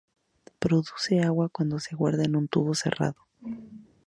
[0.57, 3.27] Produce agua cuando se guarda en un tubo cerrado.